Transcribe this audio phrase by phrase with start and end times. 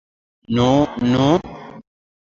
[0.59, 0.69] Nu,
[1.11, 1.29] nu?